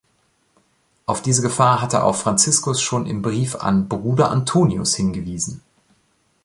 [1.05, 5.61] Auf diese Gefahr hatte auch Franziskus schon im "Brief an Bruder Antonius" hingewiesen.